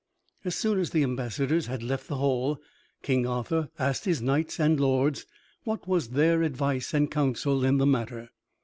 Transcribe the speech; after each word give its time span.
As 0.43 0.55
soon 0.55 0.79
as 0.79 0.89
the 0.89 1.03
ambassadors 1.03 1.67
had 1.67 1.83
left 1.83 2.07
the 2.07 2.15
hall, 2.15 2.59
King 3.03 3.27
Arthur 3.27 3.69
asked 3.77 4.05
his 4.05 4.19
knights 4.19 4.59
and 4.59 4.79
lords 4.79 5.27
what 5.63 5.87
was 5.87 6.07
their 6.07 6.41
advice 6.41 6.91
and 6.95 7.11
counsel 7.11 7.63
in 7.63 7.77
the 7.77 7.85
matter. 7.85 8.31